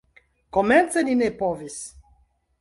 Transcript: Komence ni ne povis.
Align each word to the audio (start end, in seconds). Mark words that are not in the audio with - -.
Komence 0.57 1.03
ni 1.09 1.19
ne 1.19 1.29
povis. 1.43 1.77